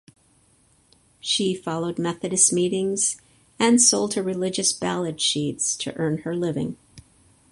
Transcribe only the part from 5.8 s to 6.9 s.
earn her living.